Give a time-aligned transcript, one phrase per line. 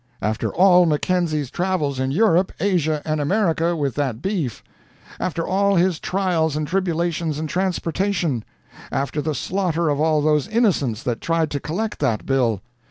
[0.23, 4.63] After all Mackenzie's travels in Europe, Asia, and America with that beef;
[5.19, 8.43] after all his trials and tribulations and transportation;
[8.91, 12.63] after the slaughter of all those innocents that tried to collect that bill!